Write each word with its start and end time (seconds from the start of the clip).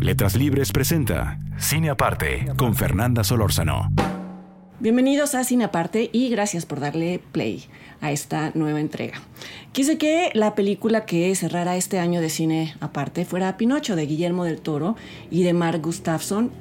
Letras 0.00 0.36
Libres 0.36 0.70
presenta 0.70 1.40
Cine 1.58 1.90
Aparte 1.90 2.46
con 2.56 2.76
Fernanda 2.76 3.24
Solórzano. 3.24 3.90
Bienvenidos 4.78 5.34
a 5.34 5.42
Cine 5.42 5.64
Aparte 5.64 6.08
y 6.12 6.28
gracias 6.28 6.66
por 6.66 6.78
darle 6.78 7.20
play 7.32 7.64
a 8.00 8.12
esta 8.12 8.52
nueva 8.54 8.80
entrega. 8.80 9.20
Quise 9.72 9.98
que 9.98 10.30
la 10.34 10.54
película 10.54 11.04
que 11.04 11.34
cerrara 11.34 11.76
este 11.76 11.98
año 11.98 12.20
de 12.20 12.30
Cine 12.30 12.76
Aparte 12.78 13.24
fuera 13.24 13.56
Pinocho 13.56 13.96
de 13.96 14.06
Guillermo 14.06 14.44
del 14.44 14.60
Toro 14.60 14.94
y 15.32 15.42
de 15.42 15.52
Mark 15.52 15.82
Gustafsson 15.82 16.52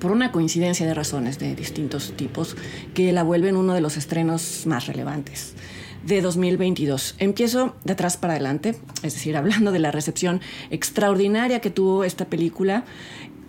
por 0.00 0.12
una 0.12 0.30
coincidencia 0.30 0.86
de 0.86 0.94
razones 0.94 1.40
de 1.40 1.56
distintos 1.56 2.12
tipos 2.16 2.56
que 2.94 3.12
la 3.12 3.24
vuelven 3.24 3.56
uno 3.56 3.74
de 3.74 3.80
los 3.80 3.96
estrenos 3.96 4.64
más 4.66 4.86
relevantes 4.86 5.56
de 6.04 6.20
2022. 6.20 7.16
Empiezo 7.18 7.74
de 7.84 7.92
atrás 7.92 8.16
para 8.16 8.34
adelante, 8.34 8.76
es 9.02 9.14
decir, 9.14 9.36
hablando 9.36 9.72
de 9.72 9.78
la 9.78 9.90
recepción 9.90 10.40
extraordinaria 10.70 11.60
que 11.60 11.70
tuvo 11.70 12.04
esta 12.04 12.26
película 12.26 12.84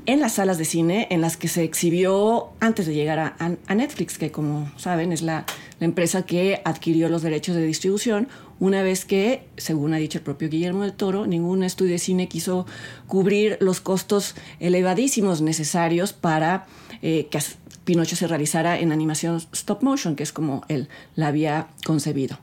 en 0.05 0.19
las 0.19 0.33
salas 0.33 0.57
de 0.57 0.65
cine 0.65 1.07
en 1.11 1.21
las 1.21 1.37
que 1.37 1.47
se 1.47 1.63
exhibió 1.63 2.49
antes 2.59 2.87
de 2.87 2.93
llegar 2.95 3.19
a, 3.37 3.75
Netflix, 3.75 4.17
que 4.17 4.31
como 4.31 4.71
saben 4.77 5.11
es 5.11 5.21
la, 5.21 5.45
la, 5.79 5.85
empresa 5.85 6.25
que 6.25 6.61
adquirió 6.65 7.07
los 7.07 7.21
derechos 7.21 7.55
de 7.55 7.65
distribución 7.65 8.27
una 8.59 8.83
vez 8.83 9.05
que, 9.05 9.47
según 9.57 9.93
ha 9.93 9.97
dicho 9.97 10.17
el 10.17 10.23
propio 10.23 10.49
Guillermo 10.49 10.83
del 10.83 10.93
Toro, 10.93 11.27
ningún 11.27 11.63
estudio 11.63 11.93
de 11.93 11.99
cine 11.99 12.27
quiso 12.27 12.65
cubrir 13.07 13.57
los 13.59 13.81
costos 13.81 14.35
elevadísimos 14.59 15.41
necesarios 15.41 16.13
para 16.13 16.65
eh, 17.01 17.27
que 17.31 17.39
Pinocho 17.85 18.15
se 18.15 18.27
realizara 18.27 18.79
en 18.79 18.91
animación 18.91 19.37
stop 19.53 19.83
motion, 19.83 20.15
que 20.15 20.23
es 20.23 20.31
como 20.31 20.63
él 20.67 20.89
la 21.15 21.27
había 21.27 21.67
concebido. 21.85 22.37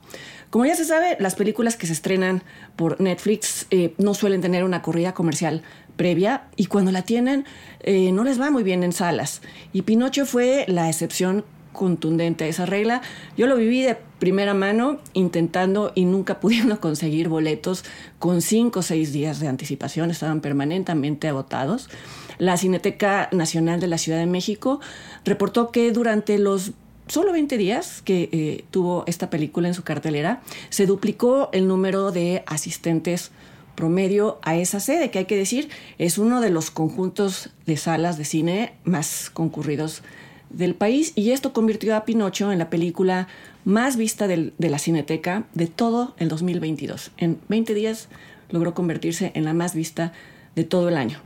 Como 0.49 0.65
ya 0.65 0.75
se 0.75 0.85
sabe, 0.85 1.15
las 1.19 1.35
películas 1.35 1.75
que 1.75 1.87
se 1.87 1.93
estrenan 1.93 2.43
por 2.75 2.99
Netflix 2.99 3.67
eh, 3.69 3.93
no 3.97 4.13
suelen 4.13 4.41
tener 4.41 4.63
una 4.63 4.81
corrida 4.81 5.13
comercial 5.13 5.61
previa 5.95 6.43
y 6.55 6.65
cuando 6.65 6.91
la 6.91 7.03
tienen 7.03 7.45
eh, 7.81 8.11
no 8.11 8.23
les 8.23 8.39
va 8.39 8.49
muy 8.49 8.63
bien 8.63 8.83
en 8.83 8.93
salas. 8.93 9.41
Y 9.73 9.83
Pinocho 9.83 10.25
fue 10.25 10.65
la 10.67 10.89
excepción 10.89 11.45
contundente 11.73 12.43
a 12.43 12.47
esa 12.47 12.65
regla. 12.65 13.01
Yo 13.37 13.47
lo 13.47 13.55
viví 13.55 13.81
de 13.81 13.97
primera 14.19 14.53
mano 14.53 14.99
intentando 15.13 15.91
y 15.95 16.05
nunca 16.05 16.39
pudiendo 16.39 16.79
conseguir 16.81 17.29
boletos 17.29 17.83
con 18.19 18.41
cinco 18.41 18.79
o 18.79 18.83
seis 18.83 19.13
días 19.13 19.39
de 19.39 19.47
anticipación, 19.47 20.11
estaban 20.11 20.41
permanentemente 20.41 21.27
agotados. 21.27 21.89
La 22.37 22.57
Cineteca 22.57 23.29
Nacional 23.31 23.79
de 23.79 23.87
la 23.87 23.97
Ciudad 23.97 24.19
de 24.19 24.25
México 24.25 24.79
reportó 25.25 25.71
que 25.71 25.91
durante 25.91 26.37
los 26.37 26.71
solo 27.07 27.31
20 27.33 27.57
días 27.57 28.01
que 28.03 28.29
eh, 28.31 28.65
tuvo 28.71 29.03
esta 29.07 29.29
película 29.29 29.67
en 29.67 29.73
su 29.73 29.83
cartelera, 29.83 30.41
se 30.69 30.85
duplicó 30.85 31.49
el 31.51 31.67
número 31.67 32.11
de 32.11 32.43
asistentes 32.45 33.31
promedio 33.79 34.39
a 34.41 34.57
esa 34.57 34.79
sede, 34.79 35.09
que 35.09 35.19
hay 35.19 35.25
que 35.25 35.37
decir 35.37 35.69
es 35.97 36.17
uno 36.17 36.41
de 36.41 36.49
los 36.49 36.69
conjuntos 36.69 37.49
de 37.65 37.77
salas 37.77 38.17
de 38.17 38.25
cine 38.25 38.73
más 38.83 39.29
concurridos 39.29 40.03
del 40.49 40.75
país 40.75 41.13
y 41.15 41.31
esto 41.31 41.53
convirtió 41.53 41.95
a 41.95 42.05
Pinocho 42.05 42.51
en 42.51 42.59
la 42.59 42.69
película 42.69 43.27
más 43.65 43.97
vista 43.97 44.27
del, 44.27 44.53
de 44.57 44.69
la 44.69 44.79
Cineteca 44.79 45.45
de 45.53 45.67
todo 45.67 46.15
el 46.17 46.29
2022. 46.29 47.11
En 47.17 47.39
20 47.49 47.73
días 47.73 48.09
logró 48.49 48.73
convertirse 48.73 49.31
en 49.35 49.45
la 49.45 49.53
más 49.53 49.75
vista 49.75 50.13
de 50.55 50.63
todo 50.63 50.89
el 50.89 50.97
año. 50.97 51.19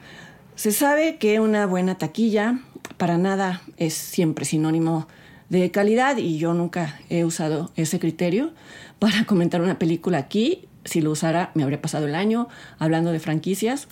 Se 0.55 0.71
sabe 0.71 1.17
que 1.17 1.39
una 1.39 1.65
buena 1.65 1.97
taquilla 1.97 2.59
para 2.97 3.17
nada 3.17 3.61
es 3.77 3.93
siempre 3.93 4.45
sinónimo 4.45 5.07
de 5.49 5.71
calidad 5.71 6.17
y 6.17 6.37
yo 6.37 6.53
nunca 6.53 6.99
he 7.09 7.25
usado 7.25 7.71
ese 7.75 7.99
criterio 7.99 8.51
para 8.99 9.25
comentar 9.25 9.61
una 9.61 9.79
película 9.79 10.17
aquí 10.17 10.67
si 10.85 11.01
lo 11.01 11.11
usara 11.11 11.51
me 11.53 11.63
habría 11.63 11.81
pasado 11.81 12.07
el 12.07 12.15
año 12.15 12.47
hablando 12.79 13.11
de 13.11 13.19
franquicias, 13.19 13.87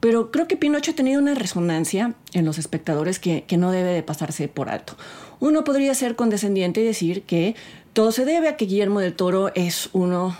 pero 0.00 0.30
creo 0.30 0.48
que 0.48 0.56
Pinocho 0.56 0.92
ha 0.92 0.94
tenido 0.94 1.20
una 1.20 1.34
resonancia 1.34 2.14
en 2.32 2.44
los 2.44 2.58
espectadores 2.58 3.18
que, 3.18 3.44
que 3.44 3.56
no 3.56 3.70
debe 3.70 3.90
de 3.90 4.02
pasarse 4.02 4.48
por 4.48 4.68
alto. 4.68 4.96
Uno 5.40 5.64
podría 5.64 5.94
ser 5.94 6.16
condescendiente 6.16 6.80
y 6.80 6.84
decir 6.84 7.22
que 7.22 7.56
todo 7.92 8.10
se 8.10 8.24
debe 8.24 8.48
a 8.48 8.56
que 8.56 8.64
Guillermo 8.64 9.00
del 9.00 9.12
Toro 9.12 9.52
es 9.54 9.90
uno, 9.92 10.34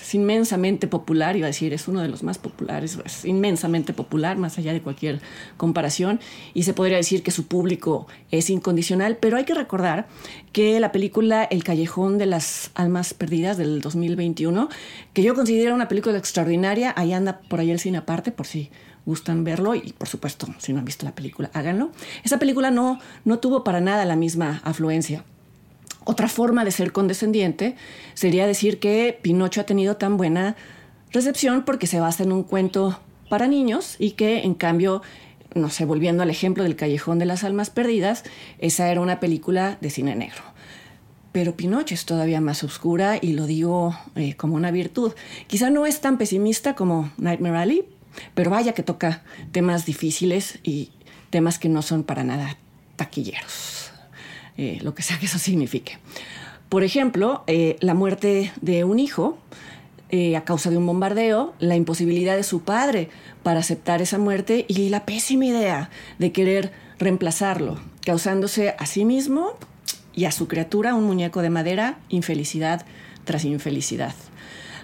es 0.00 0.14
inmensamente 0.14 0.88
popular, 0.88 1.36
iba 1.36 1.46
a 1.46 1.48
decir, 1.48 1.72
es 1.72 1.86
uno 1.86 2.00
de 2.00 2.08
los 2.08 2.24
más 2.24 2.38
populares, 2.38 2.98
es 3.04 3.24
inmensamente 3.24 3.92
popular, 3.92 4.36
más 4.36 4.58
allá 4.58 4.72
de 4.72 4.82
cualquier 4.82 5.20
comparación, 5.56 6.18
y 6.54 6.64
se 6.64 6.74
podría 6.74 6.96
decir 6.96 7.22
que 7.22 7.30
su 7.30 7.46
público 7.46 8.08
es 8.32 8.50
incondicional, 8.50 9.16
pero 9.16 9.36
hay 9.36 9.44
que 9.44 9.54
recordar 9.54 10.08
que 10.52 10.80
la 10.80 10.90
película 10.90 11.44
El 11.44 11.62
Callejón 11.62 12.18
de 12.18 12.26
las 12.26 12.72
Almas 12.74 13.14
Perdidas 13.14 13.56
del 13.56 13.80
2021, 13.80 14.68
que 15.12 15.22
yo 15.22 15.34
considero 15.36 15.76
una 15.76 15.86
película 15.86 16.18
extraordinaria, 16.18 16.92
ahí 16.96 17.12
anda 17.12 17.42
por 17.48 17.60
ahí 17.60 17.70
el 17.70 17.78
cine 17.78 17.98
aparte, 17.98 18.32
por 18.32 18.46
si 18.46 18.70
gustan 19.06 19.44
verlo 19.44 19.74
y 19.74 19.92
por 19.92 20.08
supuesto 20.08 20.46
si 20.58 20.72
no 20.72 20.78
han 20.78 20.84
visto 20.84 21.04
la 21.04 21.14
película 21.14 21.50
háganlo. 21.54 21.90
Esa 22.22 22.38
película 22.38 22.70
no 22.70 23.00
no 23.24 23.40
tuvo 23.40 23.64
para 23.64 23.80
nada 23.80 24.04
la 24.04 24.14
misma 24.14 24.60
afluencia 24.62 25.24
otra 26.04 26.28
forma 26.28 26.64
de 26.64 26.70
ser 26.70 26.92
condescendiente 26.92 27.76
sería 28.14 28.46
decir 28.46 28.78
que 28.78 29.18
Pinocho 29.22 29.60
ha 29.60 29.64
tenido 29.64 29.96
tan 29.96 30.16
buena 30.16 30.56
recepción 31.10 31.64
porque 31.64 31.86
se 31.86 32.00
basa 32.00 32.22
en 32.22 32.32
un 32.32 32.42
cuento 32.42 32.98
para 33.28 33.46
niños 33.46 33.96
y 33.98 34.12
que 34.12 34.40
en 34.40 34.54
cambio, 34.54 35.02
no 35.54 35.70
sé, 35.70 35.84
volviendo 35.84 36.22
al 36.22 36.30
ejemplo 36.30 36.64
del 36.64 36.76
Callejón 36.76 37.18
de 37.18 37.26
las 37.26 37.44
Almas 37.44 37.70
Perdidas, 37.70 38.24
esa 38.58 38.90
era 38.90 39.00
una 39.00 39.20
película 39.20 39.78
de 39.80 39.90
cine 39.90 40.14
negro. 40.14 40.42
Pero 41.32 41.56
Pinocho 41.56 41.94
es 41.94 42.04
todavía 42.04 42.42
más 42.42 42.62
oscura 42.62 43.18
y 43.20 43.32
lo 43.32 43.46
digo 43.46 43.96
eh, 44.16 44.34
como 44.34 44.54
una 44.54 44.70
virtud. 44.70 45.12
Quizá 45.46 45.70
no 45.70 45.86
es 45.86 46.00
tan 46.02 46.18
pesimista 46.18 46.74
como 46.74 47.10
Nightmare 47.16 47.56
Alley, 47.56 47.84
pero 48.34 48.50
vaya 48.50 48.74
que 48.74 48.82
toca 48.82 49.22
temas 49.50 49.86
difíciles 49.86 50.58
y 50.62 50.90
temas 51.30 51.58
que 51.58 51.70
no 51.70 51.80
son 51.80 52.04
para 52.04 52.24
nada 52.24 52.58
taquilleros. 52.96 53.81
Eh, 54.56 54.78
lo 54.82 54.94
que 54.94 55.02
sea 55.02 55.18
que 55.18 55.26
eso 55.26 55.38
signifique. 55.38 55.98
Por 56.68 56.84
ejemplo, 56.84 57.44
eh, 57.46 57.76
la 57.80 57.94
muerte 57.94 58.52
de 58.60 58.84
un 58.84 58.98
hijo 58.98 59.38
eh, 60.14 60.36
a 60.36 60.44
causa 60.44 60.68
de 60.68 60.76
un 60.76 60.84
bombardeo, 60.84 61.54
la 61.58 61.74
imposibilidad 61.74 62.36
de 62.36 62.42
su 62.42 62.60
padre 62.60 63.08
para 63.42 63.60
aceptar 63.60 64.02
esa 64.02 64.18
muerte 64.18 64.66
y 64.68 64.90
la 64.90 65.06
pésima 65.06 65.46
idea 65.46 65.88
de 66.18 66.32
querer 66.32 66.70
reemplazarlo, 66.98 67.80
causándose 68.04 68.74
a 68.78 68.84
sí 68.84 69.06
mismo 69.06 69.54
y 70.14 70.26
a 70.26 70.30
su 70.30 70.48
criatura 70.48 70.94
un 70.94 71.04
muñeco 71.04 71.40
de 71.40 71.48
madera, 71.48 71.98
infelicidad 72.10 72.84
tras 73.24 73.46
infelicidad. 73.46 74.14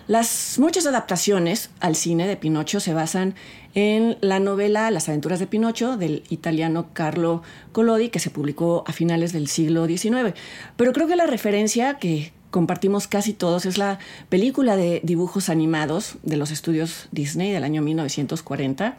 Las 0.09 0.59
muchas 0.59 0.87
adaptaciones 0.87 1.69
al 1.81 1.95
cine 1.95 2.27
de 2.27 2.39
Pinocho 2.39 2.81
se 2.81 2.95
basan 2.95 3.35
en 3.75 4.17
la 4.23 4.41
novela 4.41 4.91
Las 4.91 5.11
aventuras 5.11 5.39
de 5.39 5.47
Pinocho 5.47 5.99
del 5.99 6.23
italiano 6.31 6.89
Carlo 6.95 7.43
Collodi, 7.73 8.09
que 8.09 8.19
se 8.19 8.31
publicó 8.31 8.85
a 8.87 8.95
finales 8.95 9.35
del 9.35 9.49
siglo 9.49 9.87
XIX. 9.87 10.33
Pero 10.79 10.95
creo 10.95 11.09
que 11.09 11.15
la 11.15 11.27
referencia 11.27 11.99
que 11.99 12.33
compartimos 12.51 13.07
casi 13.07 13.35
todos 13.35 13.67
es 13.67 13.77
la 13.77 13.99
película 14.31 14.77
de 14.77 15.03
dibujos 15.05 15.51
animados 15.51 16.17
de 16.23 16.39
los 16.39 16.53
estudios 16.53 17.09
Disney 17.13 17.53
del 17.53 17.65
año 17.65 17.83
1940. 17.83 18.97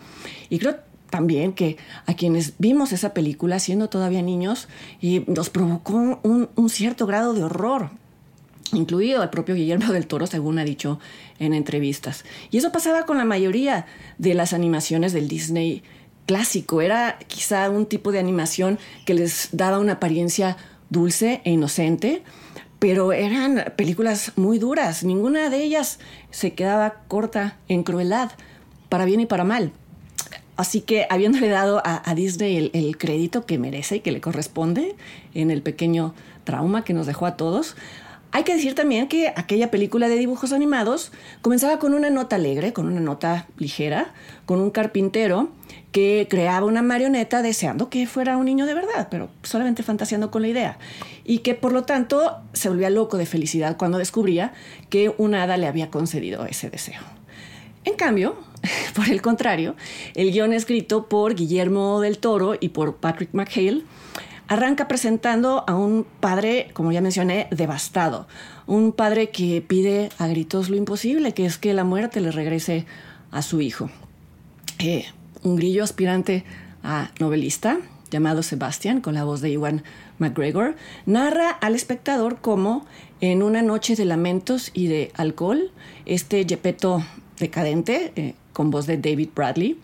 Y 0.52 0.60
creo 0.60 0.76
también 1.10 1.54
que 1.54 1.78
a 2.06 2.14
quienes 2.14 2.54
vimos 2.60 2.92
esa 2.92 3.16
película 3.16 3.58
siendo 3.58 3.90
todavía 3.90 4.22
niños 4.22 4.68
y 5.02 5.24
nos 5.26 5.50
provocó 5.50 6.20
un, 6.22 6.50
un 6.56 6.70
cierto 6.70 7.08
grado 7.08 7.34
de 7.34 7.46
horror 7.46 7.90
incluido 8.74 9.24
el 9.24 9.30
propio 9.30 9.56
Guillermo 9.56 9.92
del 9.94 10.08
Toro, 10.08 10.28
según 10.28 10.60
ha 10.60 10.64
dicho 10.64 11.00
en 11.40 11.54
entrevistas. 11.54 12.26
Y 12.52 12.58
eso 12.58 12.72
pasaba 12.72 13.06
con 13.06 13.18
la 13.18 13.26
mayoría 13.26 13.86
de 14.18 14.34
las 14.34 14.54
animaciones 14.54 15.14
del 15.14 15.28
Disney 15.28 15.84
clásico. 16.26 16.82
Era 16.82 17.18
quizá 17.28 17.70
un 17.70 17.86
tipo 17.86 18.12
de 18.12 18.20
animación 18.20 18.80
que 19.06 19.14
les 19.14 19.50
daba 19.52 19.80
una 19.80 19.94
apariencia 19.94 20.58
dulce 20.90 21.42
e 21.44 21.52
inocente, 21.52 22.24
pero 22.80 23.14
eran 23.14 23.74
películas 23.76 24.34
muy 24.36 24.60
duras. 24.60 25.04
Ninguna 25.04 25.50
de 25.50 25.64
ellas 25.64 26.00
se 26.32 26.54
quedaba 26.54 27.02
corta 27.08 27.58
en 27.68 27.84
crueldad, 27.84 28.32
para 28.90 29.06
bien 29.06 29.22
y 29.22 29.26
para 29.26 29.44
mal. 29.44 29.72
Así 30.60 30.82
que 30.82 31.08
habiéndole 31.10 31.48
dado 31.48 31.82
a, 31.86 32.14
Disney 32.16 32.70
el, 32.74 32.98
crédito 32.98 33.46
que 33.46 33.58
merece 33.58 33.96
y 33.96 34.00
que 34.02 34.12
le 34.12 34.20
corresponde 34.20 34.98
en 35.34 35.52
el 35.52 35.62
pequeño 35.62 36.14
trauma 36.44 36.84
que 36.84 36.94
nos 36.94 37.08
dejó 37.08 37.26
a 37.26 37.38
todos, 37.38 37.78
Hay 38.32 38.44
que 38.44 38.54
decir 38.54 38.76
también 38.76 39.08
que 39.08 39.34
aquella 39.36 39.72
película 39.72 40.08
de 40.08 40.16
dibujos 40.16 40.54
animados 40.54 41.12
comenzaba 41.42 41.80
con 41.80 41.96
una 41.96 42.12
nota 42.12 42.36
alegre, 42.36 42.74
con 42.74 42.86
una 42.86 43.00
nota 43.00 43.48
ligera, 43.58 44.14
con 44.46 44.62
un 44.62 44.70
carpintero 44.70 45.50
que 45.92 46.28
creaba 46.30 46.68
una 46.68 46.84
marioneta 46.84 47.42
deseando 47.42 47.90
que 47.90 48.06
fuera 48.06 48.38
un 48.38 48.46
niño 48.46 48.68
de 48.68 48.76
verdad, 48.76 49.08
pero 49.10 49.30
solamente 49.42 49.82
fantaseando 49.82 50.30
con 50.30 50.44
la 50.44 50.48
idea. 50.48 50.78
Y 51.26 51.40
que 51.40 51.56
por 51.56 51.74
lo 51.74 51.84
tanto 51.84 52.38
se 52.54 52.70
volvía 52.70 52.92
loco 52.92 53.18
de 53.18 53.26
felicidad 53.26 53.78
cuando 53.78 53.98
descubría 53.98 54.54
que 54.90 55.12
una 55.18 55.44
hada 55.44 55.58
le 55.58 55.66
había 55.66 55.90
concedido 55.90 56.46
ese 56.46 56.70
deseo. 56.70 57.02
En 57.84 57.96
cambio, 57.96 58.36
por 58.96 59.10
el 59.10 59.24
contrario, 59.24 59.76
el 60.14 60.32
guion 60.32 60.54
escrito 60.54 61.08
por 61.08 61.34
Guillermo 61.34 62.00
del 62.02 62.20
Toro 62.20 62.56
y 62.60 62.70
por 62.70 62.98
Patrick 62.98 63.34
McHale 63.34 63.84
arranca 64.50 64.88
presentando 64.88 65.64
a 65.68 65.76
un 65.76 66.06
padre, 66.20 66.72
como 66.74 66.92
ya 66.92 67.02
mencioné, 67.02 67.48
devastado. 67.52 68.28
Un 68.66 68.92
padre 68.92 69.30
que 69.30 69.64
pide 69.66 70.10
a 70.18 70.28
gritos 70.28 70.70
lo 70.70 70.76
imposible, 70.76 71.34
que 71.34 71.46
es 71.46 71.58
que 71.58 71.74
la 71.74 71.84
muerte 71.84 72.20
le 72.20 72.32
regrese 72.32 72.86
a 73.32 73.44
su 73.44 73.62
hijo. 73.62 73.90
Eh, 74.80 75.06
un 75.44 75.56
grillo 75.56 75.84
aspirante 75.84 76.44
a 76.84 77.12
novelista 77.20 77.78
llamado 78.10 78.42
Sebastian, 78.42 79.02
con 79.02 79.14
la 79.14 79.24
voz 79.24 79.42
de 79.42 79.52
Iwan 79.52 79.84
McGregor, 80.18 80.76
narra 81.06 81.52
al 81.52 81.76
espectador 81.76 82.40
cómo 82.42 82.88
en 83.22 83.44
una 83.44 83.62
noche 83.62 83.96
de 83.96 84.06
lamentos 84.06 84.72
y 84.74 84.88
de 84.88 85.12
alcohol, 85.14 85.72
este 86.08 86.44
Gepetto 86.50 87.04
decadente, 87.38 88.14
eh, 88.16 88.34
con 88.52 88.72
voz 88.72 88.88
de 88.88 88.98
David 88.98 89.30
Bradley, 89.36 89.78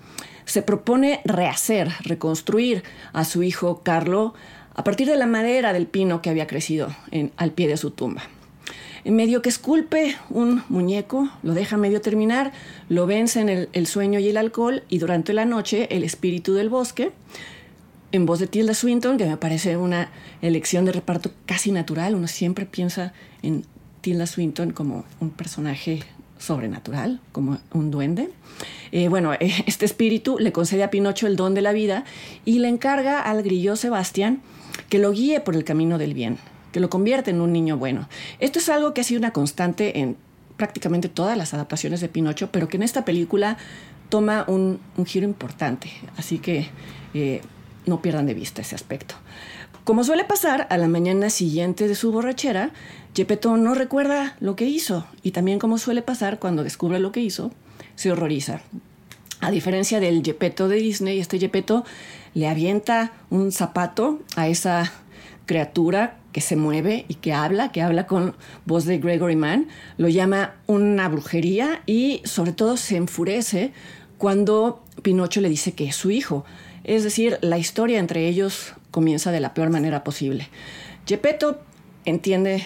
se 0.46 0.62
propone 0.62 1.22
rehacer, 1.26 1.90
reconstruir 2.02 2.84
a 3.14 3.26
su 3.26 3.44
hijo 3.44 3.82
Carlo 3.84 4.34
a 4.76 4.84
partir 4.84 5.08
de 5.08 5.18
la 5.18 5.26
madera 5.26 5.74
del 5.74 5.88
pino 5.88 6.22
que 6.22 6.30
había 6.30 6.48
crecido 6.48 6.96
al 7.38 7.52
pie 7.52 7.68
de 7.68 7.78
su 7.78 7.92
tumba. 7.92 8.24
En 9.04 9.16
medio 9.16 9.42
que 9.44 9.50
esculpe 9.50 10.16
un 10.32 10.64
muñeco, 10.68 11.30
lo 11.44 11.54
deja 11.54 11.78
medio 11.78 12.02
terminar, 12.02 12.52
lo 12.90 13.06
vence 13.06 13.40
en 13.40 13.50
el, 13.50 13.70
el, 13.74 13.86
sueño 13.86 14.20
y 14.20 14.30
el 14.30 14.38
alcohol 14.38 14.84
y 14.90 14.98
durante 14.98 15.32
la 15.34 15.46
noche 15.46 15.88
el 15.92 16.04
espíritu 16.04 16.56
del 16.56 16.70
bosque, 16.70 17.12
en 18.12 18.26
voz 18.26 18.40
de 18.40 18.48
Tilda 18.48 18.74
Swinton, 18.74 19.18
que 19.18 19.26
me 19.26 19.38
parece 19.38 19.78
una 19.78 20.10
elección 20.42 20.86
de 20.86 20.92
reparto 20.92 21.32
casi 21.46 21.72
natural, 21.72 22.16
uno 22.16 22.28
siempre 22.28 22.66
piensa 22.66 23.14
en 23.44 23.66
Tilda 24.02 24.26
Swinton 24.26 24.72
como 24.72 25.06
un 25.20 25.30
personaje 25.30 26.02
sobrenatural, 26.38 27.20
como 27.32 27.60
un 27.74 27.92
duende. 27.92 28.30
Eh, 28.92 29.08
bueno, 29.08 29.34
este 29.40 29.86
espíritu 29.86 30.38
le 30.40 30.52
concede 30.52 30.84
a 30.84 30.90
Pinocho 30.90 31.28
el 31.28 31.36
don 31.36 31.54
de 31.54 31.62
la 31.62 31.74
vida 31.74 32.06
y 32.44 32.60
le 32.60 32.68
encarga 32.68 33.22
al 33.22 33.44
grillo 33.44 33.76
Sebastián 33.76 34.42
que 34.90 35.00
lo 35.00 35.12
guíe 35.12 35.40
por 35.40 35.56
el 35.56 35.64
camino 35.64 35.98
del 35.98 36.14
bien, 36.14 36.38
que 36.72 36.80
lo 36.80 36.90
convierte 36.90 37.32
en 37.32 37.42
un 37.42 37.54
niño 37.54 37.78
bueno. 37.78 38.08
Esto 38.40 38.60
es 38.60 38.70
algo 38.70 38.94
que 38.94 39.02
ha 39.02 39.04
sido 39.04 39.20
una 39.20 39.32
constante 39.32 40.00
en 40.00 40.18
prácticamente 40.58 41.10
todas 41.10 41.38
las 41.38 41.54
adaptaciones 41.54 42.02
de 42.02 42.10
Pinocho, 42.10 42.50
pero 42.52 42.68
que 42.68 42.78
en 42.78 42.84
esta 42.84 43.06
película 43.06 43.58
toma 44.10 44.46
un, 44.48 44.80
un 44.98 45.06
giro 45.06 45.26
importante. 45.26 45.90
Así 46.18 46.40
que 46.40 46.68
eh, 47.14 47.42
no 47.86 48.02
pierdan 48.02 48.26
de 48.26 48.34
vista 48.34 48.62
ese 48.62 48.76
aspecto. 48.76 49.16
Como 49.86 50.04
suele 50.04 50.26
pasar, 50.26 50.66
a 50.72 50.80
la 50.80 50.88
mañana 50.88 51.30
siguiente 51.30 51.88
de 51.88 51.94
su 51.94 52.12
borrachera, 52.12 52.72
Gepetto 53.14 53.56
no 53.56 53.76
recuerda 53.76 54.36
lo 54.40 54.56
que 54.56 54.66
hizo 54.66 55.06
y 55.22 55.30
también 55.30 55.60
como 55.60 55.78
suele 55.78 56.02
pasar 56.02 56.40
cuando 56.40 56.64
descubre 56.64 56.98
lo 56.98 57.12
que 57.12 57.20
hizo, 57.20 57.52
se 57.94 58.12
horroriza. 58.12 58.62
A 59.42 59.52
diferencia 59.52 60.00
del 60.00 60.24
Gepetto 60.24 60.70
de 60.70 60.78
Disney, 60.78 61.20
este 61.20 61.38
Gepetto 61.38 61.86
le 62.34 62.48
avienta 62.48 63.14
un 63.30 63.52
zapato 63.52 64.22
a 64.36 64.48
esa 64.48 64.92
criatura 65.46 66.18
que 66.32 66.42
se 66.42 66.56
mueve 66.56 67.06
y 67.08 67.14
que 67.14 67.34
habla, 67.34 67.72
que 67.72 67.84
habla 67.84 68.08
con 68.08 68.36
voz 68.66 68.86
de 68.86 68.98
Gregory 68.98 69.36
Mann, 69.36 69.68
lo 69.98 70.10
llama 70.10 70.56
una 70.66 71.08
brujería 71.10 71.84
y 71.86 72.24
sobre 72.26 72.54
todo 72.54 72.76
se 72.78 72.98
enfurece 72.98 73.72
cuando 74.18 74.84
Pinocho 75.04 75.42
le 75.42 75.50
dice 75.50 75.74
que 75.74 75.86
es 75.86 75.96
su 75.96 76.10
hijo. 76.10 76.44
Es 76.86 77.04
decir, 77.04 77.40
la 77.42 77.58
historia 77.58 78.00
entre 78.00 78.28
ellos 78.28 78.74
comienza 78.92 79.32
de 79.32 79.40
la 79.40 79.54
peor 79.54 79.72
manera 79.72 80.04
posible. 80.04 80.48
Gepetto 81.06 81.60
entiende 82.06 82.64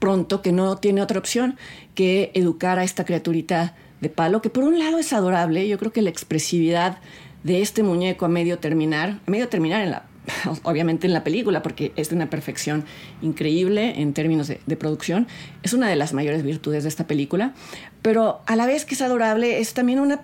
pronto 0.00 0.42
que 0.42 0.52
no 0.52 0.76
tiene 0.76 1.00
otra 1.00 1.18
opción 1.18 1.56
que 1.94 2.32
educar 2.34 2.78
a 2.78 2.84
esta 2.84 3.04
criaturita 3.04 3.74
de 4.00 4.08
palo, 4.08 4.42
que 4.42 4.50
por 4.50 4.64
un 4.64 4.78
lado 4.78 4.98
es 4.98 5.12
adorable, 5.12 5.66
yo 5.68 5.78
creo 5.78 5.92
que 5.92 6.02
la 6.02 6.10
expresividad 6.10 6.98
de 7.44 7.62
este 7.62 7.82
muñeco 7.82 8.26
a 8.26 8.28
medio 8.28 8.58
terminar, 8.58 9.20
a 9.26 9.30
medio 9.30 9.48
terminar 9.48 9.82
en 9.82 9.92
la, 9.92 10.06
obviamente 10.64 11.06
en 11.06 11.12
la 11.12 11.24
película, 11.24 11.62
porque 11.62 11.92
es 11.96 12.10
de 12.10 12.16
una 12.16 12.28
perfección 12.28 12.84
increíble 13.22 14.00
en 14.00 14.12
términos 14.12 14.48
de, 14.48 14.60
de, 14.66 14.76
producción, 14.76 15.28
es 15.62 15.72
una 15.72 15.88
de 15.88 15.96
las 15.96 16.12
mayores 16.12 16.42
virtudes 16.42 16.82
de 16.82 16.88
esta 16.88 17.06
película, 17.06 17.54
pero 18.02 18.40
a 18.46 18.56
la 18.56 18.66
vez 18.66 18.84
que 18.84 18.94
es 18.94 19.02
adorable, 19.02 19.60
es 19.60 19.72
también 19.72 20.00
una 20.00 20.22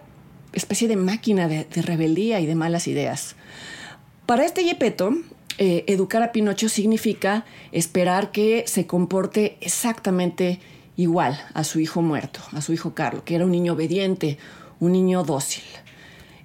especie 0.52 0.88
de 0.88 0.96
máquina 0.96 1.48
de, 1.48 1.66
rebeldía 1.82 2.40
y 2.40 2.46
de 2.46 2.54
malas 2.54 2.88
ideas. 2.88 3.36
Para 4.26 4.44
este 4.44 4.64
Yepeto, 4.64 5.14
eh, 5.58 5.84
educar 5.86 6.22
a 6.22 6.32
Pinocho 6.32 6.68
significa 6.68 7.44
esperar 7.72 8.32
que 8.32 8.64
se 8.66 8.86
comporte 8.86 9.56
exactamente 9.60 10.60
igual 10.96 11.40
a 11.54 11.64
su 11.64 11.80
hijo 11.80 12.02
muerto, 12.02 12.40
a 12.52 12.60
su 12.60 12.72
hijo 12.72 12.94
Carlo, 12.94 13.24
que 13.24 13.34
era 13.34 13.44
un 13.44 13.52
niño 13.52 13.72
obediente, 13.74 14.38
un 14.80 14.92
niño 14.92 15.24
dócil. 15.24 15.64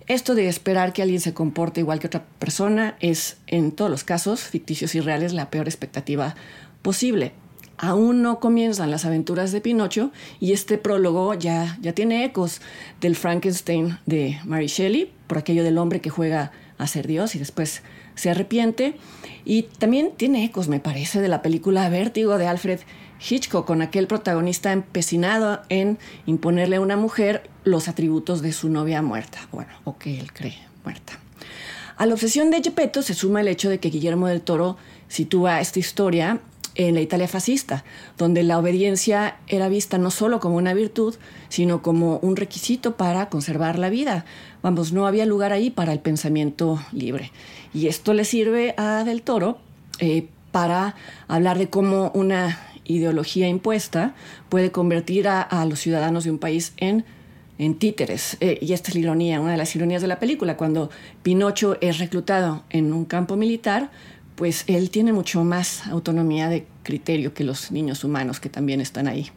Esto 0.07 0.35
de 0.35 0.47
esperar 0.47 0.93
que 0.93 1.01
alguien 1.01 1.19
se 1.19 1.33
comporte 1.33 1.81
igual 1.81 1.99
que 1.99 2.07
otra 2.07 2.25
persona 2.39 2.95
es, 3.01 3.37
en 3.45 3.73
todos 3.73 3.91
los 3.91 4.05
casos, 4.05 4.41
ficticios 4.41 4.95
y 4.95 5.01
reales, 5.01 5.33
la 5.33 5.49
peor 5.49 5.67
expectativa 5.67 6.35
posible. 6.81 7.33
Aún 7.77 8.23
no 8.23 8.39
comienzan 8.39 8.89
las 8.89 9.05
aventuras 9.05 9.51
de 9.51 9.61
Pinocho 9.61 10.11
y 10.39 10.51
este 10.53 10.77
prólogo 10.77 11.33
ya, 11.35 11.77
ya 11.79 11.93
tiene 11.93 12.25
ecos 12.25 12.59
del 13.01 13.15
Frankenstein 13.15 13.99
de 14.05 14.39
Mary 14.45 14.67
Shelley, 14.67 15.11
por 15.27 15.37
aquello 15.37 15.63
del 15.63 15.77
hombre 15.77 16.01
que 16.01 16.09
juega 16.09 16.51
a 16.79 16.87
ser 16.87 17.05
Dios 17.05 17.35
y 17.35 17.39
después 17.39 17.83
se 18.15 18.31
arrepiente. 18.31 18.95
Y 19.45 19.63
también 19.63 20.11
tiene 20.17 20.43
ecos, 20.43 20.67
me 20.67 20.79
parece, 20.79 21.21
de 21.21 21.27
la 21.27 21.41
película 21.41 21.87
Vértigo 21.89 22.37
de 22.37 22.47
Alfred 22.47 22.79
Hitchcock, 23.19 23.65
con 23.65 23.81
aquel 23.81 24.07
protagonista 24.07 24.71
empecinado 24.71 25.61
en 25.69 25.99
imponerle 26.25 26.77
a 26.77 26.81
una 26.81 26.97
mujer 26.97 27.49
los 27.63 27.87
atributos 27.87 28.41
de 28.41 28.53
su 28.53 28.69
novia 28.69 29.01
muerta, 29.01 29.47
bueno, 29.51 29.71
o 29.83 29.97
que 29.97 30.19
él 30.19 30.33
cree 30.33 30.57
muerta. 30.83 31.19
A 31.95 32.05
la 32.05 32.13
obsesión 32.13 32.51
de 32.51 32.61
Gepetto 32.61 33.01
se 33.01 33.13
suma 33.13 33.41
el 33.41 33.47
hecho 33.47 33.69
de 33.69 33.79
que 33.79 33.89
Guillermo 33.89 34.27
del 34.27 34.41
Toro 34.41 34.77
sitúa 35.07 35.61
esta 35.61 35.79
historia 35.79 36.41
en 36.77 36.95
la 36.95 37.01
Italia 37.01 37.27
fascista, 37.27 37.83
donde 38.17 38.43
la 38.43 38.57
obediencia 38.57 39.37
era 39.47 39.67
vista 39.67 39.97
no 39.97 40.11
solo 40.11 40.39
como 40.39 40.55
una 40.55 40.73
virtud, 40.73 41.15
sino 41.49 41.81
como 41.81 42.17
un 42.19 42.35
requisito 42.35 42.95
para 42.95 43.29
conservar 43.29 43.77
la 43.79 43.89
vida. 43.89 44.25
Vamos, 44.61 44.93
no 44.93 45.07
había 45.07 45.25
lugar 45.25 45.51
ahí 45.51 45.69
para 45.69 45.91
el 45.91 45.99
pensamiento 45.99 46.79
libre. 46.91 47.31
Y 47.73 47.87
esto 47.87 48.13
le 48.13 48.23
sirve 48.23 48.73
a 48.77 49.03
Del 49.03 49.23
Toro 49.23 49.57
eh, 49.99 50.27
para 50.51 50.95
hablar 51.27 51.57
de 51.57 51.69
cómo 51.69 52.11
una 52.13 52.59
ideología 52.85 53.47
impuesta 53.47 54.15
puede 54.49 54.71
convertir 54.71 55.27
a, 55.27 55.65
los 55.65 55.79
ciudadanos 55.79 56.23
de 56.23 56.31
un 56.31 56.39
país 56.39 56.73
en, 56.77 57.05
en 57.57 57.75
títeres. 57.75 58.37
Eh, 58.39 58.59
y 58.61 58.73
esta 58.73 58.89
es 58.89 58.95
la 58.95 59.01
ironía, 59.01 59.41
una 59.41 59.51
de 59.51 59.57
las 59.57 59.75
ironías 59.75 60.01
de 60.01 60.07
la 60.07 60.19
película. 60.19 60.57
Cuando 60.57 60.89
Pinocho 61.23 61.77
es 61.81 61.97
reclutado 61.97 62.63
en 62.69 62.93
un 62.93 63.05
campo 63.05 63.35
militar, 63.35 63.89
pues 64.37 64.65
él 64.67 64.91
tiene 64.91 65.13
mucho 65.13 65.43
más 65.43 65.87
autonomía 65.87 66.47
de 66.47 66.67
criterio 66.83 67.33
que 67.33 67.43
los 67.43 67.71
niños 67.71 68.03
humanos 68.03 68.39
que 68.39 68.49
también 68.49 68.79
están 68.79 69.07
ahí. 69.07 69.31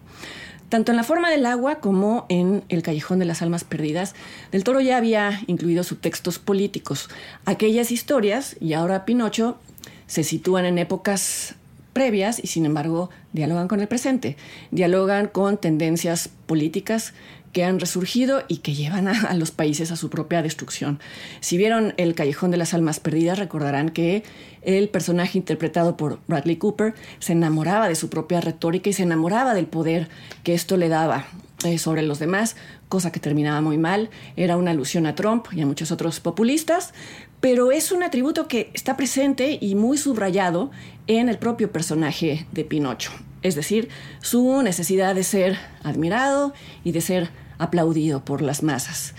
Tanto 0.68 0.92
en 0.92 0.96
la 0.96 1.04
forma 1.04 1.30
del 1.30 1.46
agua 1.46 1.76
como 1.76 2.26
en 2.28 2.62
El 2.68 2.82
Callejón 2.82 3.18
de 3.18 3.24
las 3.24 3.40
Almas 3.40 3.64
Perdidas, 3.64 4.14
Del 4.52 4.62
Toro 4.62 4.80
ya 4.80 4.98
había 4.98 5.40
incluido 5.46 5.84
subtextos 5.84 6.38
políticos. 6.38 7.08
Aquellas 7.46 7.90
historias, 7.90 8.56
y 8.60 8.74
ahora 8.74 9.06
Pinocho, 9.06 9.58
se 10.06 10.22
sitúan 10.22 10.66
en 10.66 10.78
épocas 10.78 11.54
previas 11.94 12.38
y 12.38 12.46
sin 12.46 12.66
embargo 12.66 13.10
dialogan 13.32 13.68
con 13.68 13.80
el 13.80 13.88
presente, 13.88 14.36
dialogan 14.70 15.28
con 15.28 15.56
tendencias 15.56 16.28
políticas 16.46 17.14
que 17.52 17.64
han 17.64 17.80
resurgido 17.80 18.42
y 18.48 18.58
que 18.58 18.74
llevan 18.74 19.08
a, 19.08 19.34
los 19.34 19.50
países 19.50 19.90
a 19.90 19.96
su 19.96 20.10
propia 20.10 20.42
destrucción. 20.42 21.00
Si 21.40 21.56
vieron 21.56 21.94
El 21.96 22.14
Callejón 22.14 22.50
de 22.50 22.56
las 22.56 22.74
Almas 22.74 23.00
Perdidas, 23.00 23.38
recordarán 23.38 23.90
que 23.90 24.22
el 24.62 24.88
personaje 24.88 25.38
interpretado 25.38 25.96
por 25.96 26.20
Bradley 26.28 26.56
Cooper 26.56 26.94
se 27.18 27.32
enamoraba 27.32 27.88
de 27.88 27.94
su 27.94 28.10
propia 28.10 28.40
retórica 28.40 28.90
y 28.90 28.92
se 28.92 29.02
enamoraba 29.02 29.54
del 29.54 29.66
poder 29.66 30.08
que 30.44 30.54
esto 30.54 30.76
le 30.76 30.88
daba 30.88 31.26
eh, 31.64 31.78
sobre 31.78 32.02
los 32.02 32.18
demás, 32.18 32.56
cosa 32.88 33.10
que 33.10 33.20
terminaba 33.20 33.60
muy 33.60 33.78
mal. 33.78 34.10
Era 34.36 34.56
una 34.56 34.70
alusión 34.70 35.06
a 35.06 35.14
Trump 35.14 35.46
y 35.52 35.62
a 35.62 35.66
muchos 35.66 35.90
otros 35.90 36.20
populistas, 36.20 36.92
pero 37.40 37.72
es 37.72 37.90
un 37.90 38.02
atributo 38.02 38.48
que 38.48 38.70
está 38.74 38.96
presente 38.96 39.58
y 39.60 39.74
muy 39.74 39.96
subrayado 39.96 40.70
en 41.06 41.28
el 41.28 41.38
propio 41.38 41.72
personaje 41.72 42.46
de 42.52 42.64
Pinocho 42.64 43.12
es 43.42 43.54
decir, 43.54 43.88
su 44.20 44.62
necesidad 44.62 45.14
de 45.14 45.24
ser 45.24 45.58
admirado 45.82 46.52
y 46.84 46.92
de 46.92 47.00
ser 47.00 47.30
aplaudido 47.58 48.24
por 48.24 48.42
las 48.42 48.62
masas. 48.62 49.14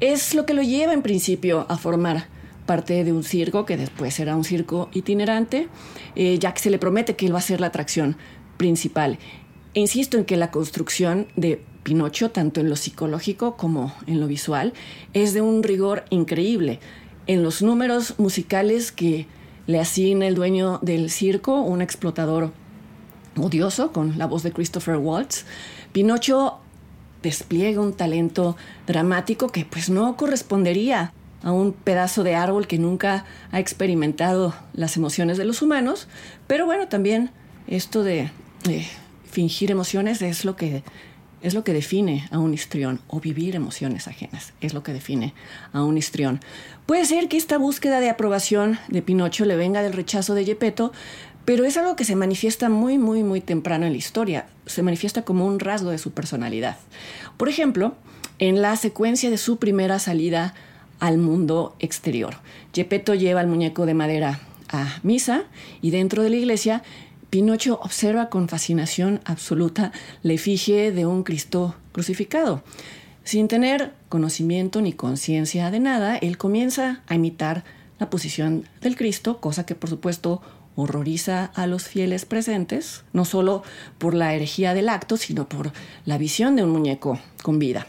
Es 0.00 0.34
lo 0.34 0.44
que 0.44 0.54
lo 0.54 0.62
lleva 0.62 0.92
en 0.92 1.02
principio 1.02 1.66
a 1.68 1.78
formar 1.78 2.26
parte 2.66 3.04
de 3.04 3.12
un 3.12 3.22
circo 3.22 3.64
que 3.64 3.76
después 3.76 4.12
será 4.12 4.36
un 4.36 4.44
circo 4.44 4.90
itinerante, 4.92 5.68
eh, 6.16 6.38
ya 6.38 6.52
que 6.52 6.60
se 6.60 6.70
le 6.70 6.78
promete 6.78 7.16
que 7.16 7.26
él 7.26 7.34
va 7.34 7.38
a 7.38 7.42
ser 7.42 7.60
la 7.60 7.68
atracción 7.68 8.16
principal. 8.56 9.18
E 9.74 9.80
insisto 9.80 10.18
en 10.18 10.24
que 10.24 10.36
la 10.36 10.50
construcción 10.50 11.28
de 11.36 11.62
Pinocho, 11.82 12.30
tanto 12.30 12.60
en 12.60 12.68
lo 12.68 12.76
psicológico 12.76 13.56
como 13.56 13.94
en 14.06 14.20
lo 14.20 14.26
visual, 14.26 14.72
es 15.12 15.32
de 15.32 15.40
un 15.40 15.62
rigor 15.62 16.04
increíble. 16.10 16.80
En 17.28 17.42
los 17.42 17.62
números 17.62 18.14
musicales 18.18 18.90
que 18.90 19.26
le 19.66 19.78
asigna 19.78 20.26
el 20.26 20.34
dueño 20.34 20.78
del 20.82 21.10
circo, 21.10 21.60
un 21.60 21.82
explotador 21.82 22.52
odioso, 23.36 23.92
con 23.92 24.18
la 24.18 24.26
voz 24.26 24.42
de 24.42 24.52
Christopher 24.52 24.96
Waltz, 24.96 25.44
Pinocho 25.92 26.58
despliega 27.22 27.80
un 27.80 27.92
talento 27.92 28.56
dramático 28.86 29.48
que 29.48 29.64
pues 29.64 29.90
no 29.90 30.16
correspondería 30.16 31.12
a 31.42 31.52
un 31.52 31.72
pedazo 31.72 32.24
de 32.24 32.34
árbol 32.34 32.66
que 32.66 32.78
nunca 32.78 33.24
ha 33.52 33.60
experimentado 33.60 34.54
las 34.72 34.96
emociones 34.96 35.38
de 35.38 35.44
los 35.44 35.62
humanos, 35.62 36.08
pero 36.46 36.66
bueno, 36.66 36.88
también 36.88 37.30
esto 37.66 38.02
de 38.02 38.30
fingir 39.30 39.70
emociones 39.70 40.22
es 40.22 40.44
lo 40.44 40.56
que 40.56 40.82
es 41.42 41.54
lo 41.54 41.62
que 41.64 41.72
define 41.72 42.26
a 42.30 42.38
un 42.38 42.54
histrión, 42.54 43.00
o 43.08 43.20
vivir 43.20 43.54
emociones 43.54 44.08
ajenas, 44.08 44.52
es 44.60 44.74
lo 44.74 44.82
que 44.82 44.92
define 44.92 45.34
a 45.72 45.84
un 45.84 45.96
histrión. 45.98 46.40
Puede 46.86 47.04
ser 47.04 47.28
que 47.28 47.36
esta 47.36 47.58
búsqueda 47.58 48.00
de 48.00 48.10
aprobación 48.10 48.78
de 48.88 49.02
Pinocho 49.02 49.44
le 49.44 49.54
venga 49.54 49.82
del 49.82 49.92
rechazo 49.92 50.34
de 50.34 50.44
Gepetto, 50.44 50.92
pero 51.46 51.64
es 51.64 51.78
algo 51.78 51.96
que 51.96 52.04
se 52.04 52.16
manifiesta 52.16 52.68
muy, 52.68 52.98
muy, 52.98 53.22
muy 53.22 53.40
temprano 53.40 53.86
en 53.86 53.92
la 53.92 53.98
historia. 53.98 54.46
Se 54.66 54.82
manifiesta 54.82 55.22
como 55.22 55.46
un 55.46 55.60
rasgo 55.60 55.90
de 55.90 55.98
su 55.98 56.10
personalidad. 56.10 56.76
Por 57.38 57.48
ejemplo, 57.48 57.94
en 58.38 58.60
la 58.60 58.76
secuencia 58.76 59.30
de 59.30 59.38
su 59.38 59.56
primera 59.56 59.98
salida 59.98 60.54
al 60.98 61.18
mundo 61.18 61.76
exterior. 61.78 62.34
Gepetto 62.74 63.14
lleva 63.14 63.40
el 63.40 63.46
muñeco 63.46 63.86
de 63.86 63.94
madera 63.94 64.40
a 64.68 64.98
misa 65.04 65.44
y 65.80 65.92
dentro 65.92 66.24
de 66.24 66.30
la 66.30 66.36
iglesia 66.36 66.82
Pinocho 67.30 67.78
observa 67.80 68.28
con 68.28 68.48
fascinación 68.48 69.20
absoluta 69.24 69.92
la 70.22 70.32
efigie 70.32 70.90
de 70.90 71.06
un 71.06 71.22
Cristo 71.22 71.76
crucificado. 71.92 72.64
Sin 73.22 73.46
tener 73.46 73.92
conocimiento 74.08 74.80
ni 74.80 74.92
conciencia 74.92 75.70
de 75.70 75.80
nada, 75.80 76.16
él 76.16 76.38
comienza 76.38 77.02
a 77.06 77.14
imitar 77.14 77.64
la 77.98 78.10
posición 78.10 78.64
del 78.80 78.96
Cristo, 78.96 79.40
cosa 79.40 79.64
que 79.66 79.74
por 79.74 79.90
supuesto 79.90 80.42
horroriza 80.76 81.46
a 81.54 81.66
los 81.66 81.88
fieles 81.88 82.24
presentes, 82.26 83.02
no 83.12 83.24
solo 83.24 83.62
por 83.98 84.14
la 84.14 84.34
herejía 84.34 84.74
del 84.74 84.88
acto, 84.88 85.16
sino 85.16 85.48
por 85.48 85.72
la 86.04 86.18
visión 86.18 86.54
de 86.54 86.62
un 86.62 86.70
muñeco 86.70 87.18
con 87.42 87.58
vida. 87.58 87.86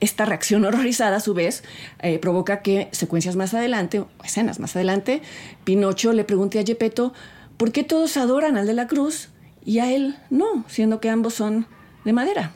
esta 0.00 0.24
reacción 0.24 0.64
horrorizada, 0.66 1.16
a 1.16 1.20
su 1.20 1.32
vez, 1.34 1.62
eh, 2.00 2.18
provoca 2.18 2.60
que 2.60 2.88
secuencias 2.92 3.36
más 3.36 3.54
adelante, 3.54 4.04
escenas 4.24 4.58
más 4.58 4.74
adelante, 4.76 5.22
Pinocho 5.64 6.12
le 6.12 6.24
pregunte 6.24 6.58
a 6.58 6.64
Gepetto 6.64 7.14
por 7.56 7.72
qué 7.72 7.84
todos 7.84 8.16
adoran 8.16 8.56
al 8.56 8.66
de 8.66 8.74
la 8.74 8.88
cruz 8.88 9.28
y 9.64 9.78
a 9.78 9.92
él 9.92 10.16
no, 10.30 10.64
siendo 10.68 11.00
que 11.00 11.10
ambos 11.10 11.34
son 11.34 11.66
de 12.04 12.12
madera. 12.12 12.52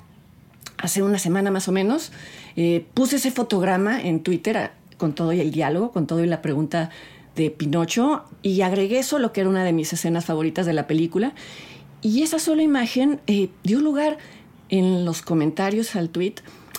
Hace 0.79 1.03
una 1.03 1.19
semana 1.19 1.53
más 1.53 1.69
o 1.69 1.73
menos 1.73 2.11
eh, 2.57 2.87
puse 2.95 3.17
ese 3.17 3.31
fotograma 3.31 4.01
en 4.01 4.23
Twitter 4.23 4.73
con 4.97 5.15
todo 5.15 5.33
y 5.33 5.41
el 5.41 5.53
diálogo, 5.53 5.93
con 5.93 6.07
todo 6.07 6.25
y 6.25 6.27
la 6.27 6.43
pregunta 6.43 6.91
de 7.37 7.51
Pinocho 7.51 8.25
y 8.43 8.61
agregué 8.61 8.99
eso, 8.99 9.19
lo 9.19 9.33
que 9.33 9.41
era 9.41 9.51
una 9.51 9.65
de 9.65 9.73
mis 9.73 9.93
escenas 9.93 10.25
favoritas 10.25 10.67
de 10.67 10.73
la 10.73 10.87
película. 10.87 11.35
Y 12.03 12.23
esa 12.23 12.39
sola 12.39 12.63
imagen 12.63 13.21
eh, 13.27 13.49
dio 13.63 13.81
lugar 13.81 14.19
en 14.69 15.05
los 15.05 15.23
comentarios 15.23 15.95
al 15.97 16.11
tweet 16.11 16.35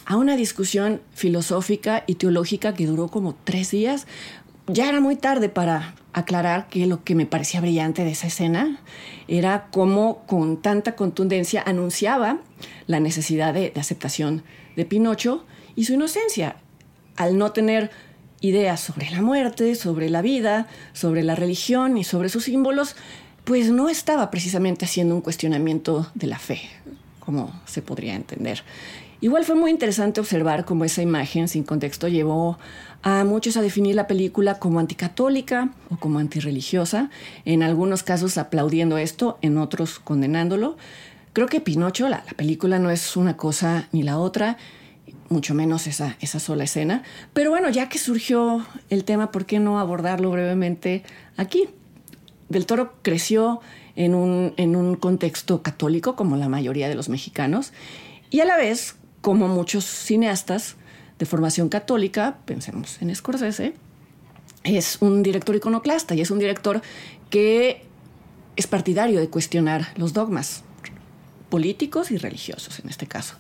a 0.06 0.18
una 0.18 0.36
discusión 0.36 1.02
filosófica 1.14 2.04
y 2.08 2.16
teológica 2.16 2.74
que 2.74 2.86
duró 2.86 3.08
como 3.08 3.36
tres 3.44 3.72
días. 3.72 4.06
Ya 4.68 4.90
era 4.90 5.00
muy 5.00 5.16
tarde 5.16 5.50
para 5.50 5.96
aclarar 6.14 6.68
que 6.68 6.86
lo 6.86 7.04
que 7.04 7.16
me 7.16 7.26
parecía 7.26 7.62
brillante 7.62 8.04
de 8.04 8.12
esa 8.12 8.28
escena 8.28 8.80
era 9.28 9.68
cómo 9.72 10.24
con 10.28 10.62
tanta 10.62 10.96
contundencia 10.96 11.64
anunciaba 11.66 12.40
la 12.88 13.00
necesidad 13.00 13.54
de, 13.54 13.72
de 13.72 13.80
aceptación 13.80 14.44
de 14.76 14.86
Pinocho 14.86 15.46
y 15.76 15.86
su 15.86 15.94
inocencia, 15.94 16.58
al 17.16 17.38
no 17.38 17.52
tener 17.52 17.92
ideas 18.44 18.82
sobre 18.82 19.10
la 19.10 19.22
muerte, 19.22 19.74
sobre 19.74 20.10
la 20.10 20.22
vida, 20.22 20.68
sobre 20.92 21.24
la 21.24 21.34
religión 21.34 21.98
y 21.98 22.04
sobre 22.04 22.28
sus 22.28 22.44
símbolos, 22.44 22.96
pues 23.46 23.72
no 23.72 23.90
estaba 23.90 24.30
precisamente 24.30 24.86
haciendo 24.86 25.16
un 25.16 25.22
cuestionamiento 25.22 26.12
de 26.14 26.28
la 26.28 26.38
fe, 26.38 26.62
como 27.22 27.58
se 27.66 27.82
podría 27.82 28.16
entender. 28.16 28.64
Igual 29.22 29.46
fue 29.46 29.56
muy 29.56 29.72
interesante 29.72 30.20
observar 30.20 30.66
cómo 30.66 30.84
esa 30.84 31.02
imagen 31.02 31.48
sin 31.48 31.64
contexto 31.64 32.10
llevó 32.10 32.60
a 33.02 33.24
muchos 33.24 33.56
a 33.56 33.62
definir 33.62 33.96
la 33.96 34.08
película 34.08 34.60
como 34.60 34.82
anticatólica 34.82 35.70
o 35.90 35.96
como 35.96 36.20
antirreligiosa, 36.20 37.10
en 37.46 37.64
algunos 37.64 38.04
casos 38.04 38.38
aplaudiendo 38.38 38.98
esto, 38.98 39.38
en 39.42 39.58
otros 39.58 40.00
condenándolo. 40.00 40.76
Creo 41.32 41.48
que 41.48 41.62
Pinocho, 41.62 42.10
la, 42.10 42.26
la 42.26 42.34
película 42.34 42.80
no 42.80 42.92
es 42.92 43.16
una 43.16 43.38
cosa 43.38 43.88
ni 43.94 44.04
la 44.04 44.20
otra, 44.20 44.58
mucho 45.30 45.54
menos 45.54 45.88
esa, 45.88 46.16
esa 46.22 46.40
sola 46.40 46.64
escena. 46.64 47.04
Pero 47.34 47.50
bueno, 47.50 47.70
ya 47.70 47.90
que 47.90 47.98
surgió 47.98 48.66
el 48.90 49.04
tema, 49.04 49.32
¿por 49.32 49.46
qué 49.46 49.60
no 49.60 49.80
abordarlo 49.80 50.32
brevemente 50.32 51.04
aquí? 51.38 51.68
Del 52.50 52.66
Toro 52.66 52.94
creció 53.02 53.62
en 53.96 54.16
un, 54.16 54.54
en 54.58 54.76
un 54.76 54.96
contexto 54.96 55.62
católico, 55.62 56.16
como 56.16 56.38
la 56.38 56.50
mayoría 56.50 56.88
de 56.88 56.96
los 56.96 57.10
mexicanos, 57.10 57.74
y 58.30 58.40
a 58.40 58.46
la 58.46 58.58
vez, 58.58 58.96
como 59.22 59.48
muchos 59.48 59.86
cineastas 59.86 60.76
de 61.20 61.26
formación 61.26 61.70
católica, 61.70 62.38
pensemos 62.46 63.02
en 63.02 63.14
Scorsese, 63.16 63.74
es 64.64 64.98
un 65.02 65.24
director 65.24 65.56
iconoclasta 65.56 66.16
y 66.16 66.22
es 66.22 66.32
un 66.32 66.40
director 66.40 66.82
que 67.30 67.86
es 68.56 68.68
partidario 68.68 69.20
de 69.20 69.30
cuestionar 69.30 69.94
los 69.98 70.14
dogmas 70.14 70.64
políticos 71.50 72.12
y 72.12 72.18
religiosos 72.18 72.80
en 72.80 72.90
este 72.90 73.06
caso 73.06 73.36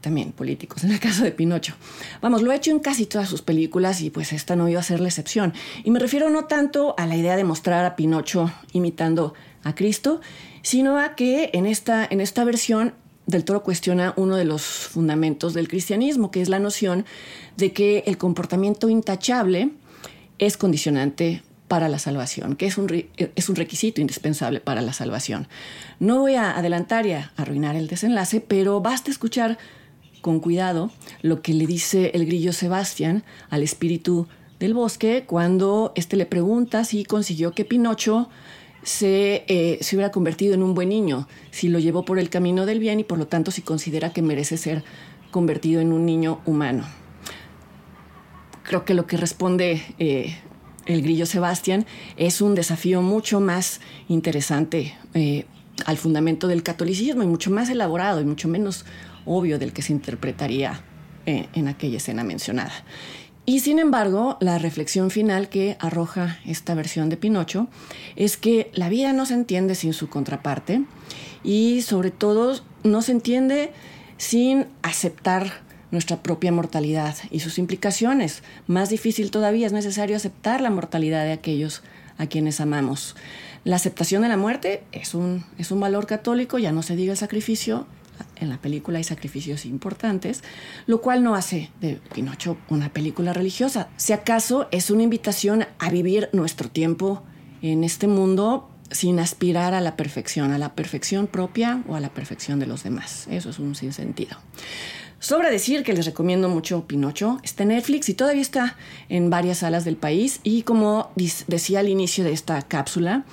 también 0.00 0.32
políticos, 0.32 0.84
en 0.84 0.92
el 0.92 1.00
caso 1.00 1.24
de 1.24 1.32
Pinocho. 1.32 1.74
Vamos, 2.20 2.42
lo 2.42 2.50
ha 2.50 2.56
hecho 2.56 2.70
en 2.70 2.80
casi 2.80 3.06
todas 3.06 3.28
sus 3.28 3.42
películas 3.42 4.00
y 4.00 4.10
pues 4.10 4.32
esta 4.32 4.56
no 4.56 4.68
iba 4.68 4.80
a 4.80 4.84
ser 4.84 5.00
la 5.00 5.08
excepción. 5.08 5.52
Y 5.84 5.90
me 5.90 5.98
refiero 5.98 6.30
no 6.30 6.44
tanto 6.44 6.94
a 6.98 7.06
la 7.06 7.16
idea 7.16 7.36
de 7.36 7.44
mostrar 7.44 7.84
a 7.84 7.96
Pinocho 7.96 8.50
imitando 8.72 9.34
a 9.64 9.74
Cristo, 9.74 10.20
sino 10.62 10.98
a 10.98 11.14
que 11.14 11.50
en 11.52 11.66
esta, 11.66 12.06
en 12.08 12.20
esta 12.20 12.44
versión 12.44 12.94
del 13.26 13.44
Toro 13.44 13.62
cuestiona 13.62 14.14
uno 14.16 14.36
de 14.36 14.44
los 14.44 14.62
fundamentos 14.62 15.52
del 15.52 15.68
cristianismo, 15.68 16.30
que 16.30 16.40
es 16.40 16.48
la 16.48 16.58
noción 16.58 17.04
de 17.56 17.72
que 17.72 18.04
el 18.06 18.16
comportamiento 18.16 18.88
intachable 18.88 19.70
es 20.38 20.56
condicionante 20.56 21.42
para 21.68 21.88
la 21.90 21.98
salvación, 21.98 22.56
que 22.56 22.66
es 22.66 22.78
un, 22.78 23.04
es 23.16 23.48
un 23.48 23.56
requisito 23.56 24.00
indispensable 24.00 24.60
para 24.60 24.80
la 24.80 24.94
salvación. 24.94 25.46
No 26.00 26.20
voy 26.20 26.34
a 26.34 26.56
adelantar 26.56 27.06
y 27.06 27.12
arruinar 27.12 27.76
el 27.76 27.86
desenlace, 27.86 28.40
pero 28.40 28.80
basta 28.80 29.10
escuchar 29.10 29.58
con 30.28 30.40
cuidado 30.40 30.90
lo 31.22 31.40
que 31.40 31.54
le 31.54 31.66
dice 31.66 32.10
el 32.12 32.26
grillo 32.26 32.52
Sebastián 32.52 33.24
al 33.48 33.62
espíritu 33.62 34.26
del 34.60 34.74
bosque 34.74 35.24
cuando 35.26 35.90
éste 35.94 36.16
le 36.16 36.26
pregunta 36.26 36.84
si 36.84 37.06
consiguió 37.06 37.52
que 37.52 37.64
Pinocho 37.64 38.28
se, 38.82 39.46
eh, 39.48 39.78
se 39.80 39.96
hubiera 39.96 40.12
convertido 40.12 40.52
en 40.52 40.62
un 40.62 40.74
buen 40.74 40.90
niño, 40.90 41.26
si 41.50 41.68
lo 41.68 41.78
llevó 41.78 42.04
por 42.04 42.18
el 42.18 42.28
camino 42.28 42.66
del 42.66 42.78
bien 42.78 43.00
y 43.00 43.04
por 43.04 43.16
lo 43.16 43.26
tanto 43.26 43.50
si 43.50 43.62
considera 43.62 44.12
que 44.12 44.20
merece 44.20 44.58
ser 44.58 44.84
convertido 45.30 45.80
en 45.80 45.92
un 45.92 46.04
niño 46.04 46.42
humano. 46.44 46.84
Creo 48.64 48.84
que 48.84 48.92
lo 48.92 49.06
que 49.06 49.16
responde 49.16 49.82
eh, 49.98 50.36
el 50.84 51.00
grillo 51.00 51.24
Sebastián 51.24 51.86
es 52.18 52.42
un 52.42 52.54
desafío 52.54 53.00
mucho 53.00 53.40
más 53.40 53.80
interesante 54.08 54.94
eh, 55.14 55.46
al 55.86 55.96
fundamento 55.96 56.48
del 56.48 56.62
catolicismo 56.62 57.22
y 57.22 57.26
mucho 57.26 57.50
más 57.50 57.70
elaborado 57.70 58.20
y 58.20 58.26
mucho 58.26 58.46
menos 58.46 58.84
obvio 59.28 59.58
del 59.58 59.72
que 59.72 59.82
se 59.82 59.92
interpretaría 59.92 60.80
eh, 61.26 61.48
en 61.54 61.68
aquella 61.68 61.98
escena 61.98 62.24
mencionada. 62.24 62.72
Y 63.48 63.60
sin 63.60 63.78
embargo, 63.78 64.36
la 64.40 64.58
reflexión 64.58 65.10
final 65.10 65.48
que 65.48 65.76
arroja 65.80 66.38
esta 66.44 66.74
versión 66.74 67.08
de 67.08 67.16
Pinocho 67.16 67.68
es 68.14 68.36
que 68.36 68.70
la 68.74 68.90
vida 68.90 69.12
no 69.14 69.24
se 69.24 69.34
entiende 69.34 69.74
sin 69.74 69.94
su 69.94 70.10
contraparte 70.10 70.82
y 71.42 71.80
sobre 71.80 72.10
todo 72.10 72.60
no 72.84 73.00
se 73.00 73.12
entiende 73.12 73.72
sin 74.18 74.66
aceptar 74.82 75.62
nuestra 75.90 76.22
propia 76.22 76.52
mortalidad 76.52 77.16
y 77.30 77.40
sus 77.40 77.58
implicaciones. 77.58 78.42
Más 78.66 78.90
difícil 78.90 79.30
todavía 79.30 79.66
es 79.66 79.72
necesario 79.72 80.16
aceptar 80.16 80.60
la 80.60 80.68
mortalidad 80.70 81.24
de 81.24 81.32
aquellos 81.32 81.82
a 82.18 82.26
quienes 82.26 82.60
amamos. 82.60 83.16
La 83.64 83.76
aceptación 83.76 84.22
de 84.22 84.28
la 84.28 84.36
muerte 84.36 84.82
es 84.92 85.14
un, 85.14 85.44
es 85.56 85.70
un 85.70 85.80
valor 85.80 86.06
católico, 86.06 86.58
ya 86.58 86.72
no 86.72 86.82
se 86.82 86.96
diga 86.96 87.12
el 87.12 87.18
sacrificio, 87.18 87.86
en 88.40 88.48
la 88.48 88.60
película 88.60 88.98
hay 88.98 89.04
sacrificios 89.04 89.66
importantes, 89.66 90.42
lo 90.86 91.00
cual 91.00 91.22
no 91.22 91.34
hace 91.34 91.70
de 91.80 92.00
Pinocho 92.14 92.56
una 92.68 92.92
película 92.92 93.32
religiosa. 93.32 93.88
Si 93.96 94.12
acaso 94.12 94.68
es 94.70 94.90
una 94.90 95.02
invitación 95.02 95.66
a 95.78 95.90
vivir 95.90 96.28
nuestro 96.32 96.68
tiempo 96.68 97.22
en 97.62 97.84
este 97.84 98.06
mundo 98.06 98.70
sin 98.90 99.20
aspirar 99.20 99.74
a 99.74 99.80
la 99.80 99.96
perfección, 99.96 100.52
a 100.52 100.58
la 100.58 100.74
perfección 100.74 101.26
propia 101.26 101.82
o 101.88 101.94
a 101.94 102.00
la 102.00 102.08
perfección 102.08 102.58
de 102.58 102.66
los 102.66 102.84
demás. 102.84 103.26
Eso 103.30 103.50
es 103.50 103.58
un 103.58 103.74
sinsentido. 103.74 104.38
Sobra 105.20 105.50
decir 105.50 105.82
que 105.82 105.92
les 105.92 106.06
recomiendo 106.06 106.48
mucho 106.48 106.86
Pinocho. 106.86 107.40
Está 107.42 107.64
en 107.64 107.70
Netflix 107.70 108.08
y 108.08 108.14
todavía 108.14 108.40
está 108.40 108.76
en 109.08 109.30
varias 109.30 109.58
salas 109.58 109.84
del 109.84 109.96
país. 109.96 110.38
Y 110.44 110.62
como 110.62 111.10
decía 111.16 111.80
al 111.80 111.88
inicio 111.88 112.22
de 112.22 112.32
esta 112.32 112.62
cápsula, 112.62 113.24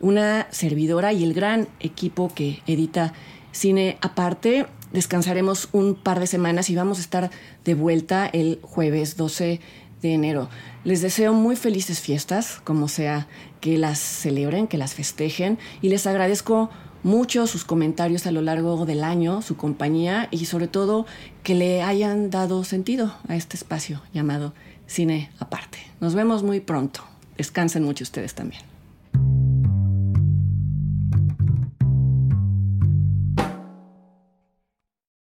una 0.00 0.46
servidora 0.52 1.12
y 1.12 1.24
el 1.24 1.34
gran 1.34 1.66
equipo 1.80 2.32
que 2.32 2.62
edita 2.68 3.12
cine 3.52 3.98
aparte, 4.00 4.66
descansaremos 4.92 5.68
un 5.72 5.94
par 5.94 6.20
de 6.20 6.26
semanas 6.26 6.70
y 6.70 6.74
vamos 6.74 6.98
a 6.98 7.02
estar 7.02 7.30
de 7.64 7.74
vuelta 7.74 8.26
el 8.26 8.58
jueves 8.62 9.16
12 9.16 9.60
de 10.02 10.14
enero. 10.14 10.48
Les 10.84 11.00
deseo 11.00 11.32
muy 11.32 11.56
felices 11.56 12.00
fiestas, 12.00 12.60
como 12.64 12.88
sea 12.88 13.28
que 13.60 13.78
las 13.78 13.98
celebren, 13.98 14.66
que 14.66 14.78
las 14.78 14.94
festejen 14.94 15.58
y 15.80 15.88
les 15.88 16.06
agradezco 16.06 16.70
mucho 17.02 17.46
sus 17.46 17.64
comentarios 17.64 18.26
a 18.26 18.32
lo 18.32 18.42
largo 18.42 18.84
del 18.86 19.04
año, 19.04 19.42
su 19.42 19.56
compañía 19.56 20.28
y 20.30 20.44
sobre 20.46 20.68
todo 20.68 21.06
que 21.42 21.54
le 21.54 21.82
hayan 21.82 22.30
dado 22.30 22.64
sentido 22.64 23.14
a 23.28 23.36
este 23.36 23.56
espacio 23.56 24.02
llamado 24.12 24.54
Cine 24.86 25.30
Aparte. 25.38 25.78
Nos 26.00 26.14
vemos 26.14 26.42
muy 26.42 26.60
pronto. 26.60 27.02
Descansen 27.36 27.84
mucho 27.84 28.04
ustedes 28.04 28.34
también. 28.34 28.71